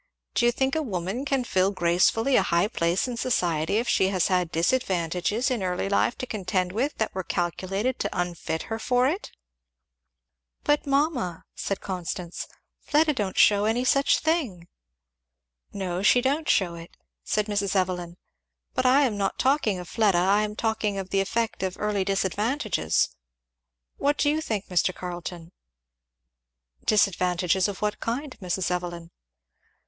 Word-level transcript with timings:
do 0.33 0.47
you 0.47 0.51
think 0.51 0.75
a 0.75 0.81
woman 0.81 1.25
can 1.25 1.43
fill 1.43 1.69
gracefully 1.69 2.35
a 2.35 2.41
high 2.41 2.67
place 2.67 3.07
in 3.07 3.15
society 3.15 3.77
if 3.77 3.87
she 3.87 4.07
has 4.07 4.29
had 4.29 4.51
disadvantages 4.51 5.51
in 5.51 5.61
early 5.61 5.87
life 5.87 6.17
to 6.17 6.25
contend 6.25 6.71
with 6.71 6.97
that 6.97 7.13
were 7.13 7.21
calculated 7.21 7.99
to 7.99 8.09
unfit 8.11 8.63
her 8.63 8.79
for 8.79 9.07
it?" 9.07 9.29
"But 10.63 10.87
mamma," 10.87 11.45
said 11.53 11.81
Constance, 11.81 12.47
"Fleda 12.79 13.13
don't 13.13 13.37
shew 13.37 13.65
any 13.65 13.85
such 13.85 14.17
thing." 14.17 14.67
"No, 15.71 16.01
she 16.01 16.19
don't 16.19 16.49
shew 16.49 16.73
it," 16.73 16.97
said 17.23 17.45
Mrs. 17.45 17.75
Evelyn, 17.75 18.17
"but 18.73 18.87
I 18.87 19.01
am 19.03 19.17
not 19.17 19.37
talking 19.37 19.77
of 19.77 19.87
Fleda 19.87 20.17
I 20.17 20.41
am 20.41 20.55
talking 20.55 20.97
of 20.97 21.11
the 21.11 21.21
effect 21.21 21.61
of 21.61 21.77
early 21.77 22.03
disadvantages. 22.03 23.09
What 23.97 24.17
do 24.17 24.31
you 24.31 24.41
think, 24.41 24.65
Mr. 24.67 24.95
Carleton?" 24.95 25.51
"Disadvantages 26.85 27.67
of 27.67 27.83
what 27.83 27.99
kind, 27.99 28.35
Mrs. 28.41 28.71
Evelyn?" 28.71 29.11